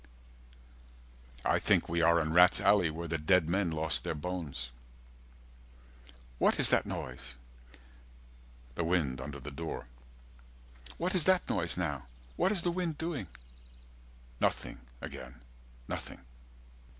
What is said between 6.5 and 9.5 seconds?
is that noise?" The wind under